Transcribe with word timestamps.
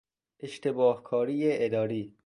اشتباهکاری 0.39 1.39
اداری 1.65 2.17